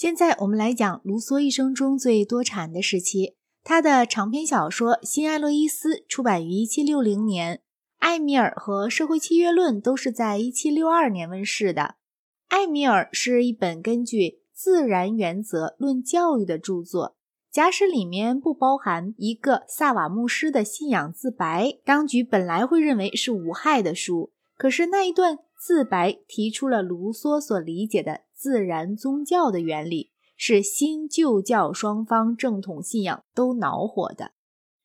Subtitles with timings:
[0.00, 3.36] 现在我们来讲卢梭一生中最多产的时期。
[3.62, 7.56] 他的长篇小说《新爱洛伊斯》出版于1760年，
[7.98, 11.82] 《艾米尔》和《社会契约论》都是在1762年问世的。
[12.48, 17.16] 《艾米尔》是一本根据自然原则论教育的著作，
[17.52, 24.32] 假使里面不包含一个萨瓦牧师的信仰自白，当局本来会认为是无害的书。
[24.56, 30.12] 可是那一段自白提出了卢梭所理解的自然宗教的原理。
[30.42, 34.30] 是新旧教双方正统信仰都恼火的，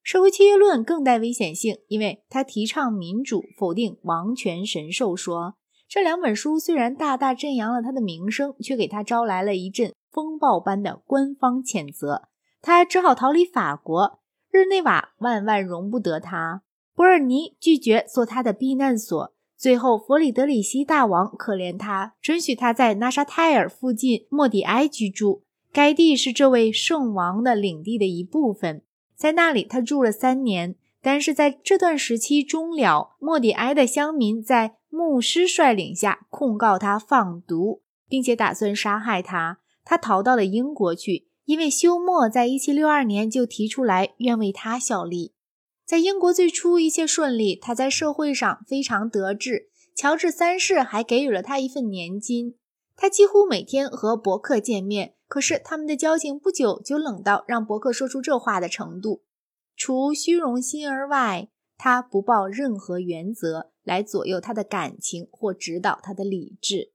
[0.00, 5.56] 社会契约论更带危险性，因为他提倡民主，否定王权神授说。
[5.88, 12.28] 这两本书虽然大大震扬了他的名声，却给他招来了一阵风暴般的官方谴责，
[12.62, 14.20] 他只好逃离法国。
[14.52, 16.62] 日内瓦万万容不得他，
[16.94, 19.34] 伯尔尼拒绝做他的避难所。
[19.60, 25.42] 最后，弗里德里希大王可怜他，准许他在纳沙泰尔附近莫迪埃居住。
[25.70, 28.82] 该地是这位圣王的领地的一部分，
[29.14, 30.76] 在那里他住了三年。
[31.02, 39.58] 但是在这段时期终了，莫迪埃的乡民在牧师率领下控告他放毒，并且打算杀害他。
[39.84, 45.34] 他逃到了英国去，因为休谟在1762年就提出来愿为他效力。
[45.90, 49.70] 在英国最初一切顺利，他在社会上非常得志。
[49.92, 52.54] 乔治三世还给予了他一份年金。
[52.94, 59.24] 他几乎每天和伯克见面，可是他们的交情不久就冷到让伯克说出这话的程度。
[59.76, 66.92] 除虚荣心而外，他不抱任何原则来左右他的感情或指导他的理智。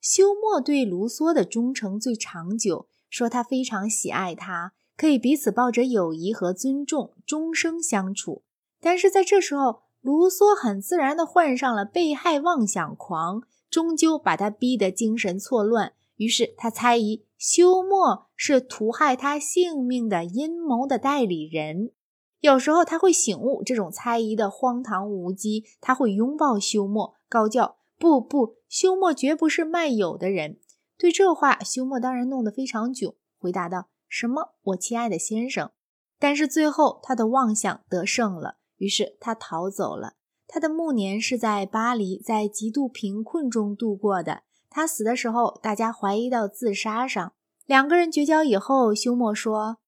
[0.00, 4.72] 休谟对卢梭的忠诚最长久，说他非常喜爱他。
[5.02, 8.44] 可以彼此抱着友谊和尊重终生相处，
[8.80, 15.94] 但是在这时候，卢梭很自然地患上了被害妄想狂，终究把他逼得精神错乱。
[16.18, 21.90] 于是他猜疑休谟是屠害他性命的阴谋的代理人。
[22.38, 30.58] 有时候他会醒悟这种猜疑的荒唐无稽，他会拥抱休谟，高叫：“不不，休谟绝不是卖友的人。”
[30.96, 33.88] 对这话，休谟当然弄得非常囧，回答道。
[34.12, 35.70] 什么，我亲爱的先生？
[36.18, 40.16] 但是最后他的妄想得胜了，于是他逃走了。
[40.46, 44.42] 他的暮年是在巴黎，在极度贫困中度过的。
[44.68, 47.32] 他死的时候，大家怀疑到自杀上。
[47.64, 49.78] 两个人绝交以后，休谟说，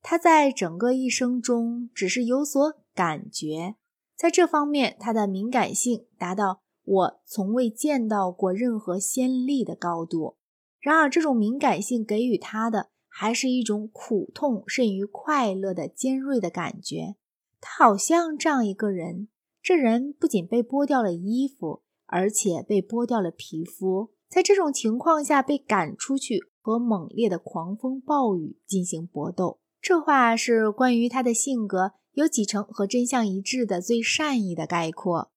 [0.00, 3.74] 他在整个一生中只是有所感觉，
[4.16, 10.36] 在这方面他的敏感性达到我从未见到过任何先例的高度。
[10.78, 12.90] 然而，这种敏感性给予他的。
[13.14, 17.16] 还是一种苦痛甚于快乐的尖锐的感觉。
[17.60, 19.28] 他好像这样一个人，
[19.62, 24.10] 这人不仅被剥掉了衣服，而且被剥掉了皮肤。
[24.28, 29.60] 在这种情况下被赶出去，和猛烈的狂风暴雨进行搏斗。
[29.80, 35.30] 这话是关于他的性格有几成和真相一致的最善意的概括。